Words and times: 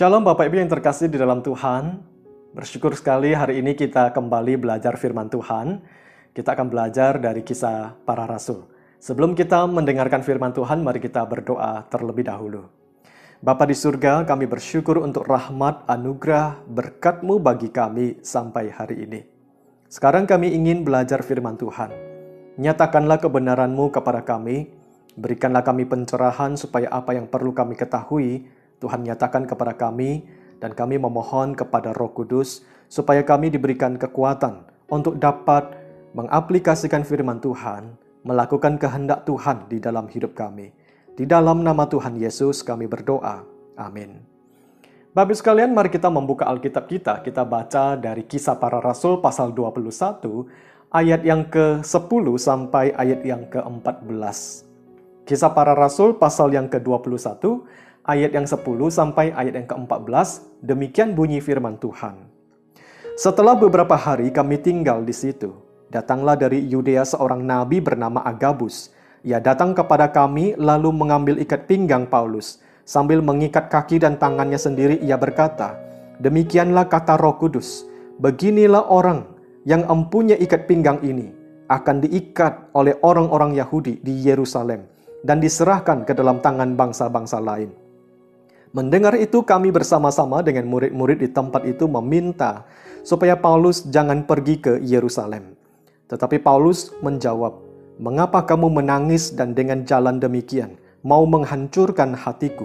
Shalom 0.00 0.24
Bapak 0.24 0.48
Ibu 0.48 0.64
yang 0.64 0.72
terkasih 0.72 1.12
di 1.12 1.20
dalam 1.20 1.44
Tuhan. 1.44 2.00
Bersyukur 2.56 2.96
sekali 2.96 3.36
hari 3.36 3.60
ini 3.60 3.76
kita 3.76 4.16
kembali 4.16 4.56
belajar 4.56 4.96
firman 4.96 5.28
Tuhan. 5.28 5.76
Kita 6.32 6.56
akan 6.56 6.72
belajar 6.72 7.20
dari 7.20 7.44
kisah 7.44 8.00
para 8.08 8.24
rasul. 8.24 8.64
Sebelum 8.96 9.36
kita 9.36 9.60
mendengarkan 9.68 10.24
firman 10.24 10.56
Tuhan, 10.56 10.80
mari 10.80 11.04
kita 11.04 11.20
berdoa 11.28 11.84
terlebih 11.92 12.24
dahulu. 12.24 12.64
Bapa 13.44 13.68
di 13.68 13.76
surga, 13.76 14.24
kami 14.24 14.48
bersyukur 14.48 15.04
untuk 15.04 15.28
rahmat, 15.28 15.84
anugerah, 15.84 16.64
berkat-Mu 16.64 17.36
bagi 17.36 17.68
kami 17.68 18.24
sampai 18.24 18.72
hari 18.72 19.04
ini. 19.04 19.20
Sekarang 19.84 20.24
kami 20.24 20.56
ingin 20.56 20.80
belajar 20.80 21.20
firman 21.20 21.60
Tuhan. 21.60 21.92
Nyatakanlah 22.56 23.20
kebenaran-Mu 23.20 23.92
kepada 23.92 24.24
kami, 24.24 24.64
berikanlah 25.20 25.60
kami 25.60 25.84
pencerahan 25.84 26.56
supaya 26.56 26.88
apa 26.88 27.12
yang 27.12 27.28
perlu 27.28 27.52
kami 27.52 27.76
ketahui, 27.76 28.48
Tuhan 28.80 29.04
nyatakan 29.04 29.44
kepada 29.44 29.76
kami, 29.76 30.24
dan 30.58 30.72
kami 30.72 30.96
memohon 30.96 31.52
kepada 31.52 31.92
roh 31.92 32.12
kudus, 32.12 32.64
supaya 32.90 33.22
kami 33.22 33.52
diberikan 33.52 33.94
kekuatan 34.00 34.66
untuk 34.90 35.20
dapat 35.20 35.76
mengaplikasikan 36.16 37.06
firman 37.06 37.38
Tuhan, 37.38 37.94
melakukan 38.26 38.76
kehendak 38.76 39.22
Tuhan 39.24 39.70
di 39.70 39.78
dalam 39.78 40.10
hidup 40.10 40.34
kami. 40.34 40.74
Di 41.14 41.28
dalam 41.28 41.62
nama 41.62 41.86
Tuhan 41.86 42.16
Yesus 42.16 42.64
kami 42.64 42.88
berdoa. 42.90 43.44
Amin. 43.78 44.24
Bapak 45.10 45.34
sekalian, 45.34 45.74
mari 45.74 45.90
kita 45.90 46.06
membuka 46.06 46.46
Alkitab 46.46 46.86
kita. 46.86 47.18
Kita 47.26 47.42
baca 47.42 47.98
dari 47.98 48.22
kisah 48.24 48.54
para 48.54 48.78
rasul 48.78 49.18
pasal 49.18 49.50
21, 49.50 50.46
ayat 50.94 51.26
yang 51.26 51.50
ke-10 51.50 52.26
sampai 52.38 52.94
ayat 52.94 53.20
yang 53.26 53.42
ke-14. 53.50 54.70
Kisah 55.26 55.50
para 55.50 55.74
rasul 55.74 56.14
pasal 56.14 56.54
yang 56.54 56.70
ke-21, 56.70 57.42
ayat 58.04 58.32
yang 58.32 58.46
10 58.48 58.62
sampai 58.88 59.32
ayat 59.32 59.54
yang 59.56 59.68
ke-14, 59.68 60.60
demikian 60.64 61.12
bunyi 61.12 61.40
firman 61.40 61.76
Tuhan. 61.76 62.30
Setelah 63.20 63.52
beberapa 63.58 63.96
hari 64.00 64.32
kami 64.32 64.56
tinggal 64.60 65.04
di 65.04 65.12
situ, 65.12 65.52
datanglah 65.92 66.38
dari 66.40 66.64
Yudea 66.64 67.04
seorang 67.04 67.44
nabi 67.44 67.82
bernama 67.82 68.24
Agabus, 68.24 68.94
ia 69.20 69.36
datang 69.36 69.76
kepada 69.76 70.08
kami 70.08 70.56
lalu 70.56 70.88
mengambil 70.88 71.36
ikat 71.36 71.68
pinggang 71.68 72.08
Paulus. 72.08 72.64
Sambil 72.88 73.20
mengikat 73.22 73.70
kaki 73.70 74.00
dan 74.02 74.16
tangannya 74.16 74.56
sendiri 74.56 74.98
ia 75.04 75.14
berkata, 75.14 75.76
Demikianlah 76.18 76.88
kata 76.88 77.20
roh 77.20 77.36
kudus, 77.36 77.86
beginilah 78.18 78.88
orang 78.88 79.24
yang 79.68 79.84
empunya 79.86 80.34
ikat 80.40 80.64
pinggang 80.64 80.98
ini 81.04 81.30
akan 81.70 82.02
diikat 82.02 82.74
oleh 82.74 82.98
orang-orang 83.04 83.54
Yahudi 83.54 84.02
di 84.02 84.26
Yerusalem 84.26 84.88
dan 85.22 85.38
diserahkan 85.38 86.02
ke 86.08 86.12
dalam 86.16 86.40
tangan 86.42 86.74
bangsa-bangsa 86.74 87.38
lain. 87.38 87.79
Mendengar 88.70 89.18
itu 89.18 89.42
kami 89.42 89.74
bersama-sama 89.74 90.46
dengan 90.46 90.70
murid-murid 90.70 91.18
di 91.18 91.28
tempat 91.30 91.66
itu 91.66 91.90
meminta 91.90 92.62
supaya 93.02 93.34
Paulus 93.34 93.82
jangan 93.90 94.22
pergi 94.22 94.62
ke 94.62 94.72
Yerusalem. 94.78 95.58
Tetapi 96.06 96.38
Paulus 96.38 96.94
menjawab, 97.02 97.70
Mengapa 98.00 98.48
kamu 98.48 98.80
menangis 98.80 99.28
dan 99.36 99.52
dengan 99.52 99.84
jalan 99.84 100.16
demikian 100.16 100.80
mau 101.04 101.28
menghancurkan 101.28 102.16
hatiku? 102.16 102.64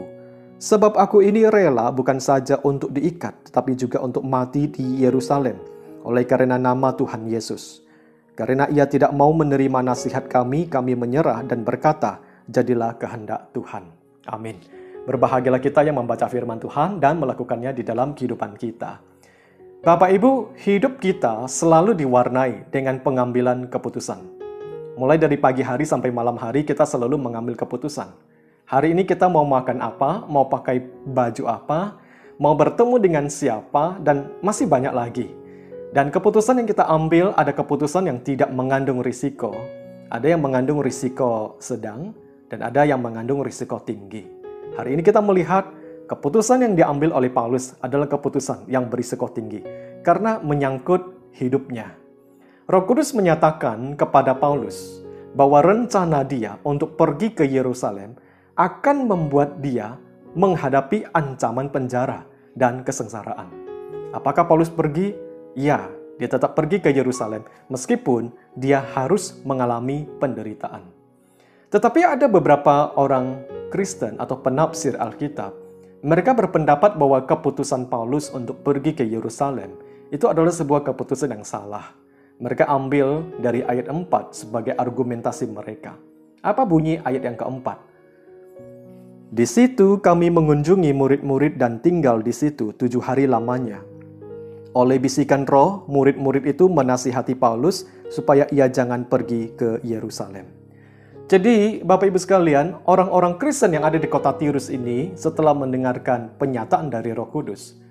Sebab 0.64 0.96
aku 0.96 1.20
ini 1.20 1.44
rela 1.52 1.92
bukan 1.92 2.24
saja 2.24 2.56
untuk 2.64 2.96
diikat, 2.96 3.52
tetapi 3.52 3.76
juga 3.76 4.00
untuk 4.00 4.24
mati 4.24 4.72
di 4.72 5.04
Yerusalem 5.04 5.60
oleh 6.08 6.24
karena 6.24 6.56
nama 6.56 6.96
Tuhan 6.96 7.28
Yesus. 7.28 7.84
Karena 8.32 8.72
ia 8.72 8.88
tidak 8.88 9.12
mau 9.12 9.36
menerima 9.36 9.84
nasihat 9.84 10.32
kami, 10.32 10.72
kami 10.72 10.96
menyerah 10.96 11.44
dan 11.44 11.68
berkata, 11.68 12.24
jadilah 12.48 12.96
kehendak 12.96 13.52
Tuhan. 13.52 13.92
Amin. 14.32 14.56
Berbahagialah 15.06 15.62
kita 15.62 15.86
yang 15.86 16.02
membaca 16.02 16.26
firman 16.26 16.58
Tuhan 16.58 16.98
dan 16.98 17.22
melakukannya 17.22 17.78
di 17.78 17.86
dalam 17.86 18.18
kehidupan 18.18 18.58
kita. 18.58 18.98
Bapak 19.86 20.10
Ibu, 20.10 20.58
hidup 20.66 20.98
kita 20.98 21.46
selalu 21.46 21.94
diwarnai 21.94 22.74
dengan 22.74 22.98
pengambilan 22.98 23.70
keputusan. 23.70 24.18
Mulai 24.98 25.22
dari 25.22 25.38
pagi 25.38 25.62
hari 25.62 25.86
sampai 25.86 26.10
malam 26.10 26.34
hari 26.42 26.66
kita 26.66 26.90
selalu 26.90 27.22
mengambil 27.22 27.54
keputusan. 27.54 28.10
Hari 28.66 28.98
ini 28.98 29.06
kita 29.06 29.30
mau 29.30 29.46
makan 29.46 29.78
apa, 29.78 30.26
mau 30.26 30.50
pakai 30.50 30.82
baju 31.06 31.44
apa, 31.54 32.02
mau 32.42 32.58
bertemu 32.58 32.98
dengan 32.98 33.26
siapa, 33.30 34.02
dan 34.02 34.34
masih 34.42 34.66
banyak 34.66 34.90
lagi. 34.90 35.30
Dan 35.94 36.10
keputusan 36.10 36.66
yang 36.66 36.68
kita 36.68 36.82
ambil 36.90 37.30
ada 37.38 37.54
keputusan 37.54 38.10
yang 38.10 38.20
tidak 38.26 38.50
mengandung 38.50 39.06
risiko, 39.06 39.54
ada 40.10 40.26
yang 40.26 40.42
mengandung 40.42 40.82
risiko 40.82 41.62
sedang, 41.62 42.10
dan 42.50 42.66
ada 42.66 42.82
yang 42.90 43.06
mengandung 43.06 43.46
risiko 43.46 43.78
tinggi. 43.86 44.35
Hari 44.76 44.92
ini 44.92 45.08
kita 45.08 45.24
melihat 45.24 45.72
keputusan 46.12 46.60
yang 46.60 46.76
diambil 46.76 47.16
oleh 47.16 47.32
Paulus 47.32 47.80
adalah 47.80 48.12
keputusan 48.12 48.68
yang 48.68 48.92
berisiko 48.92 49.32
tinggi 49.32 49.64
karena 50.04 50.44
menyangkut 50.44 51.32
hidupnya. 51.32 51.96
Roh 52.68 52.84
Kudus 52.84 53.16
menyatakan 53.16 53.96
kepada 53.96 54.36
Paulus 54.36 55.00
bahwa 55.32 55.64
rencana 55.64 56.28
dia 56.28 56.60
untuk 56.68 57.00
pergi 57.00 57.32
ke 57.32 57.48
Yerusalem 57.48 58.20
akan 58.60 58.98
membuat 59.08 59.64
dia 59.64 59.96
menghadapi 60.36 61.08
ancaman 61.16 61.72
penjara 61.72 62.28
dan 62.52 62.84
kesengsaraan. 62.84 63.48
Apakah 64.12 64.44
Paulus 64.44 64.68
pergi? 64.68 65.16
Ya, 65.56 65.88
dia 66.20 66.28
tetap 66.28 66.52
pergi 66.52 66.84
ke 66.84 66.92
Yerusalem 66.92 67.48
meskipun 67.72 68.28
dia 68.60 68.84
harus 68.84 69.40
mengalami 69.48 70.04
penderitaan. 70.20 70.84
Tetapi 71.72 72.04
ada 72.04 72.28
beberapa 72.28 72.92
orang 73.00 73.56
Kristen 73.70 74.18
atau 74.22 74.40
penafsir 74.40 74.98
Alkitab, 74.98 75.54
mereka 76.06 76.38
berpendapat 76.38 76.98
bahwa 77.00 77.24
keputusan 77.24 77.90
Paulus 77.90 78.30
untuk 78.30 78.62
pergi 78.62 78.94
ke 78.94 79.04
Yerusalem 79.06 79.78
itu 80.14 80.30
adalah 80.30 80.54
sebuah 80.54 80.86
keputusan 80.86 81.34
yang 81.34 81.46
salah 81.46 82.06
mereka 82.36 82.68
ambil 82.68 83.24
dari 83.40 83.64
ayat 83.64 83.88
4 83.88 84.12
sebagai 84.36 84.76
argumentasi 84.76 85.48
mereka. 85.48 85.96
Apa 86.44 86.68
bunyi 86.68 87.00
ayat 87.00 87.24
yang 87.24 87.40
keempat? 87.40 87.80
Di 89.32 89.48
situ 89.48 90.00
kami 90.04 90.28
mengunjungi 90.32 90.92
murid-murid 90.92 91.56
dan 91.56 91.80
tinggal 91.80 92.20
di 92.20 92.36
situ 92.36 92.76
tujuh 92.76 93.00
hari 93.00 93.26
lamanya. 93.26 93.80
Oleh 94.76 95.00
bisikan 95.00 95.48
roh, 95.48 95.88
murid-murid 95.88 96.44
itu 96.44 96.68
menasihati 96.68 97.40
Paulus 97.40 97.88
supaya 98.12 98.44
ia 98.52 98.68
jangan 98.68 99.08
pergi 99.08 99.56
ke 99.56 99.80
Yerusalem. 99.88 100.65
Jadi, 101.26 101.82
Bapak 101.82 102.14
Ibu 102.14 102.22
sekalian, 102.22 102.86
orang-orang 102.86 103.42
Kristen 103.42 103.74
yang 103.74 103.82
ada 103.82 103.98
di 103.98 104.06
kota 104.06 104.30
Tirus 104.38 104.70
ini 104.70 105.18
setelah 105.18 105.58
mendengarkan 105.58 106.38
penyataan 106.38 106.94
dari 106.94 107.18
Roh 107.18 107.34
Kudus, 107.34 107.82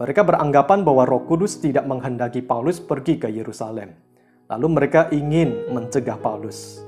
mereka 0.00 0.24
beranggapan 0.24 0.80
bahwa 0.80 1.04
Roh 1.04 1.28
Kudus 1.28 1.60
tidak 1.60 1.84
menghendaki 1.84 2.40
Paulus 2.40 2.80
pergi 2.80 3.20
ke 3.20 3.28
Yerusalem. 3.28 3.92
Lalu 4.48 4.66
mereka 4.72 5.12
ingin 5.12 5.68
mencegah 5.68 6.16
Paulus. 6.24 6.80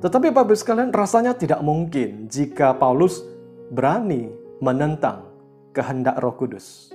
Tetapi 0.00 0.32
Bapak 0.32 0.56
sekalian 0.56 0.96
rasanya 0.96 1.36
tidak 1.36 1.60
mungkin 1.60 2.24
jika 2.32 2.72
Paulus 2.80 3.20
berani 3.68 4.32
menentang 4.64 5.28
kehendak 5.76 6.24
Roh 6.24 6.40
Kudus. 6.40 6.88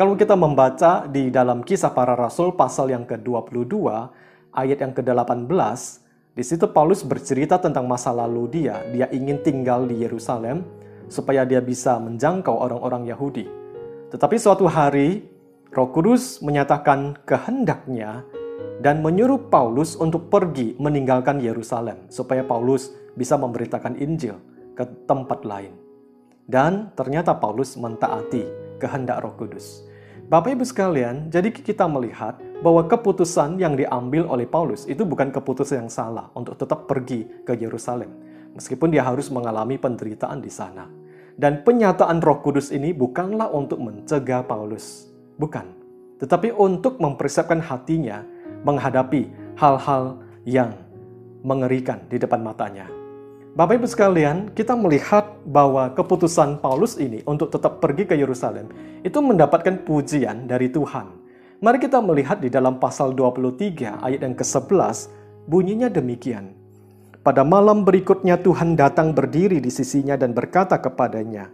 Kalau 0.00 0.16
kita 0.16 0.32
membaca 0.32 1.04
di 1.04 1.28
dalam 1.28 1.60
kisah 1.60 1.92
para 1.92 2.16
rasul 2.16 2.56
pasal 2.56 2.88
yang 2.88 3.04
ke-22 3.04 3.84
ayat 4.56 4.80
yang 4.80 4.96
ke-18, 4.96 6.05
di 6.36 6.44
situ 6.44 6.68
Paulus 6.68 7.00
bercerita 7.00 7.56
tentang 7.56 7.88
masa 7.88 8.12
lalu 8.12 8.44
dia. 8.52 8.84
Dia 8.92 9.08
ingin 9.08 9.40
tinggal 9.40 9.88
di 9.88 10.04
Yerusalem 10.04 10.68
supaya 11.08 11.48
dia 11.48 11.64
bisa 11.64 11.96
menjangkau 11.96 12.52
orang-orang 12.52 13.08
Yahudi. 13.08 13.48
Tetapi 14.12 14.36
suatu 14.36 14.68
hari, 14.68 15.24
Roh 15.72 15.88
Kudus 15.88 16.44
menyatakan 16.44 17.16
kehendaknya 17.24 18.20
dan 18.84 19.00
menyuruh 19.00 19.48
Paulus 19.48 19.96
untuk 19.96 20.28
pergi 20.28 20.76
meninggalkan 20.76 21.40
Yerusalem 21.40 22.04
supaya 22.12 22.44
Paulus 22.44 22.92
bisa 23.16 23.40
memberitakan 23.40 23.96
Injil 23.96 24.36
ke 24.76 24.84
tempat 25.08 25.40
lain. 25.40 25.72
Dan 26.44 26.92
ternyata 26.92 27.32
Paulus 27.32 27.80
mentaati 27.80 28.44
kehendak 28.76 29.24
Roh 29.24 29.32
Kudus. 29.40 29.88
Bapak 30.26 30.58
Ibu 30.58 30.66
sekalian, 30.66 31.30
jadi 31.30 31.54
kita 31.54 31.86
melihat 31.86 32.42
bahwa 32.58 32.82
keputusan 32.90 33.62
yang 33.62 33.78
diambil 33.78 34.26
oleh 34.26 34.42
Paulus 34.42 34.82
itu 34.90 35.06
bukan 35.06 35.30
keputusan 35.30 35.86
yang 35.86 35.92
salah 35.92 36.34
untuk 36.34 36.58
tetap 36.58 36.90
pergi 36.90 37.46
ke 37.46 37.54
Yerusalem, 37.54 38.10
meskipun 38.58 38.90
dia 38.90 39.06
harus 39.06 39.30
mengalami 39.30 39.78
penderitaan 39.78 40.42
di 40.42 40.50
sana. 40.50 40.90
Dan 41.38 41.62
penyataan 41.62 42.18
Roh 42.18 42.42
Kudus 42.42 42.74
ini 42.74 42.90
bukanlah 42.90 43.54
untuk 43.54 43.78
mencegah 43.78 44.42
Paulus, 44.42 45.06
bukan, 45.38 45.70
tetapi 46.18 46.50
untuk 46.58 46.98
mempersiapkan 46.98 47.62
hatinya 47.62 48.26
menghadapi 48.66 49.30
hal-hal 49.54 50.26
yang 50.42 50.74
mengerikan 51.46 52.02
di 52.10 52.18
depan 52.18 52.42
matanya. 52.42 52.95
Bapak 53.56 53.80
Ibu 53.80 53.88
sekalian, 53.88 54.52
kita 54.52 54.76
melihat 54.76 55.32
bahwa 55.48 55.88
keputusan 55.96 56.60
Paulus 56.60 57.00
ini 57.00 57.24
untuk 57.24 57.48
tetap 57.48 57.80
pergi 57.80 58.04
ke 58.04 58.12
Yerusalem 58.12 58.68
itu 59.00 59.16
mendapatkan 59.16 59.80
pujian 59.80 60.44
dari 60.44 60.68
Tuhan. 60.68 61.08
Mari 61.64 61.80
kita 61.80 62.04
melihat 62.04 62.36
di 62.44 62.52
dalam 62.52 62.76
pasal 62.76 63.16
23 63.16 64.04
ayat 64.04 64.20
yang 64.20 64.36
ke-11, 64.36 65.08
bunyinya 65.48 65.88
demikian. 65.88 66.52
Pada 67.24 67.48
malam 67.48 67.80
berikutnya 67.80 68.36
Tuhan 68.44 68.76
datang 68.76 69.16
berdiri 69.16 69.56
di 69.56 69.72
sisinya 69.72 70.20
dan 70.20 70.36
berkata 70.36 70.76
kepadanya, 70.76 71.48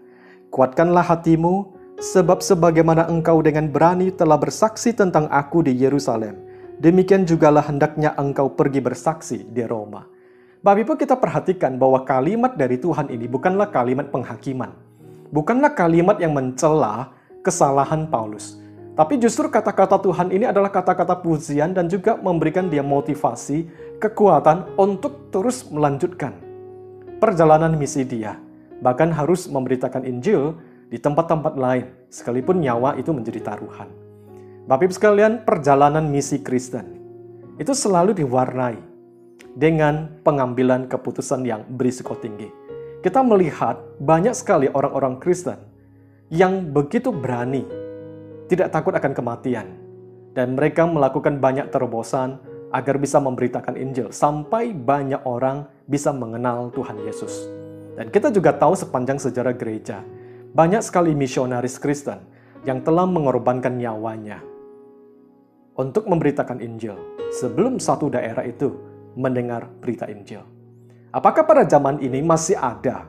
Kuatkanlah 0.50 1.06
hatimu, 1.06 1.82
Sebab 2.02 2.43
sebagaimana 2.43 3.06
engkau 3.06 3.38
dengan 3.46 3.70
berani 3.70 4.10
telah 4.10 4.34
bersaksi 4.34 4.90
tentang 4.90 5.31
aku 5.31 5.62
di 5.62 5.70
Yerusalem, 5.70 6.34
demikian 6.82 7.22
jugalah 7.22 7.62
hendaknya 7.62 8.10
engkau 8.19 8.50
pergi 8.58 8.82
bersaksi 8.82 9.46
di 9.46 9.62
Roma. 9.62 10.12
Bapak 10.62 10.79
Ibu 10.87 10.94
kita 10.94 11.19
perhatikan 11.19 11.75
bahwa 11.75 12.06
kalimat 12.06 12.55
dari 12.55 12.79
Tuhan 12.79 13.11
ini 13.11 13.26
bukanlah 13.26 13.67
kalimat 13.75 14.14
penghakiman. 14.14 14.70
Bukanlah 15.35 15.75
kalimat 15.75 16.23
yang 16.23 16.38
mencela 16.38 17.11
kesalahan 17.43 18.06
Paulus. 18.06 18.62
Tapi 18.94 19.19
justru 19.19 19.50
kata-kata 19.50 19.99
Tuhan 19.99 20.31
ini 20.31 20.47
adalah 20.47 20.70
kata-kata 20.70 21.19
pujian 21.19 21.75
dan 21.75 21.91
juga 21.91 22.14
memberikan 22.14 22.70
dia 22.70 22.79
motivasi, 22.79 23.67
kekuatan 23.99 24.79
untuk 24.79 25.35
terus 25.35 25.67
melanjutkan 25.67 26.38
perjalanan 27.19 27.75
misi 27.75 28.06
dia. 28.06 28.38
Bahkan 28.79 29.11
harus 29.19 29.50
memberitakan 29.50 30.06
Injil 30.06 30.55
di 30.87 30.99
tempat-tempat 31.03 31.58
lain, 31.58 31.91
sekalipun 32.06 32.62
nyawa 32.62 32.94
itu 33.03 33.11
menjadi 33.11 33.43
taruhan. 33.50 33.91
Bapak 34.70 34.87
Ibu 34.87 34.94
sekalian, 34.94 35.43
perjalanan 35.43 36.06
misi 36.06 36.38
Kristen 36.38 37.03
itu 37.58 37.75
selalu 37.75 38.15
diwarnai 38.15 38.92
dengan 39.52 40.08
pengambilan 40.25 40.88
keputusan 40.88 41.44
yang 41.44 41.62
berisiko 41.69 42.16
tinggi. 42.16 42.49
Kita 43.02 43.20
melihat 43.20 43.82
banyak 43.99 44.32
sekali 44.32 44.70
orang-orang 44.70 45.19
Kristen 45.19 45.58
yang 46.32 46.72
begitu 46.72 47.12
berani, 47.12 47.66
tidak 48.49 48.72
takut 48.72 48.94
akan 48.96 49.12
kematian, 49.12 49.69
dan 50.32 50.56
mereka 50.56 50.88
melakukan 50.88 51.37
banyak 51.37 51.69
terobosan 51.69 52.40
agar 52.72 52.96
bisa 52.96 53.20
memberitakan 53.20 53.76
Injil 53.76 54.08
sampai 54.08 54.72
banyak 54.72 55.20
orang 55.28 55.69
bisa 55.84 56.08
mengenal 56.08 56.72
Tuhan 56.72 56.96
Yesus. 57.05 57.44
Dan 57.93 58.08
kita 58.08 58.32
juga 58.32 58.56
tahu 58.56 58.72
sepanjang 58.72 59.20
sejarah 59.20 59.52
gereja, 59.52 60.00
banyak 60.56 60.81
sekali 60.81 61.12
misionaris 61.12 61.76
Kristen 61.76 62.25
yang 62.64 62.81
telah 62.81 63.05
mengorbankan 63.05 63.76
nyawanya 63.76 64.40
untuk 65.76 66.08
memberitakan 66.08 66.64
Injil 66.64 66.96
sebelum 67.34 67.76
satu 67.76 68.08
daerah 68.08 68.44
itu 68.44 68.92
mendengar 69.17 69.69
berita 69.81 70.09
Injil. 70.09 70.43
Apakah 71.12 71.44
pada 71.44 71.69
zaman 71.69 72.00
ini 72.00 72.25
masih 72.25 72.56
ada 72.56 73.05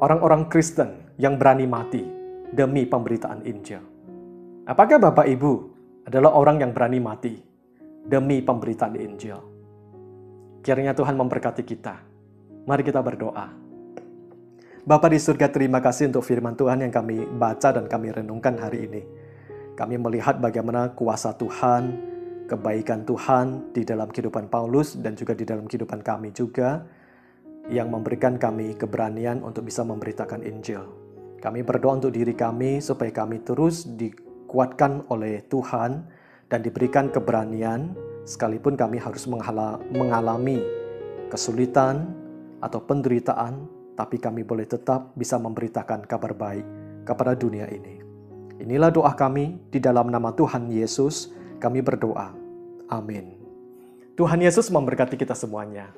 orang-orang 0.00 0.48
Kristen 0.52 1.16
yang 1.16 1.40
berani 1.40 1.64
mati 1.64 2.04
demi 2.52 2.84
pemberitaan 2.84 3.40
Injil? 3.48 3.80
Apakah 4.68 5.00
Bapak 5.00 5.24
Ibu 5.28 5.52
adalah 6.04 6.36
orang 6.36 6.60
yang 6.60 6.72
berani 6.76 7.00
mati 7.00 7.34
demi 8.04 8.44
pemberitaan 8.44 8.96
Injil? 9.00 9.40
Kiranya 10.64 10.96
Tuhan 10.96 11.16
memberkati 11.16 11.64
kita. 11.64 12.00
Mari 12.64 12.80
kita 12.84 13.04
berdoa. 13.04 13.64
Bapa 14.84 15.08
di 15.08 15.16
surga, 15.16 15.48
terima 15.48 15.80
kasih 15.80 16.12
untuk 16.12 16.24
firman 16.28 16.56
Tuhan 16.56 16.84
yang 16.84 16.92
kami 16.92 17.24
baca 17.24 17.72
dan 17.72 17.88
kami 17.88 18.12
renungkan 18.12 18.60
hari 18.60 18.84
ini. 18.84 19.02
Kami 19.72 19.96
melihat 19.96 20.36
bagaimana 20.36 20.92
kuasa 20.92 21.32
Tuhan, 21.32 22.12
kebaikan 22.44 23.08
Tuhan 23.08 23.72
di 23.72 23.82
dalam 23.84 24.12
kehidupan 24.12 24.52
Paulus 24.52 25.00
dan 25.00 25.16
juga 25.16 25.32
di 25.32 25.48
dalam 25.48 25.64
kehidupan 25.64 26.04
kami 26.04 26.32
juga, 26.36 26.84
yang 27.72 27.88
memberikan 27.88 28.36
kami 28.36 28.76
keberanian 28.76 29.40
untuk 29.40 29.64
bisa 29.64 29.80
memberitakan 29.84 30.44
Injil. 30.44 30.84
Kami 31.40 31.64
berdoa 31.64 32.00
untuk 32.00 32.12
diri 32.12 32.36
kami 32.36 32.80
supaya 32.80 33.12
kami 33.12 33.40
terus 33.44 33.88
dikuatkan 33.88 35.08
oleh 35.12 35.44
Tuhan 35.48 36.04
dan 36.48 36.60
diberikan 36.60 37.08
keberanian 37.08 37.96
sekalipun 38.24 38.76
kami 38.76 39.00
harus 39.00 39.28
mengalami 39.92 40.60
kesulitan 41.28 42.12
atau 42.64 42.80
penderitaan 42.80 43.68
tapi 43.94 44.16
kami 44.18 44.42
boleh 44.42 44.64
tetap 44.64 45.12
bisa 45.14 45.36
memberitakan 45.36 46.04
kabar 46.08 46.32
baik 46.32 46.66
kepada 47.04 47.36
dunia 47.36 47.68
ini. 47.68 48.00
Inilah 48.60 48.90
doa 48.90 49.12
kami 49.12 49.60
di 49.68 49.78
dalam 49.78 50.08
nama 50.08 50.32
Tuhan 50.32 50.72
Yesus. 50.72 51.30
Kami 51.64 51.80
berdoa. 51.80 52.28
Amin. 52.92 53.40
Tuhan 54.20 54.36
Yesus 54.44 54.68
memberkati 54.68 55.16
kita 55.16 55.32
semuanya. 55.32 55.88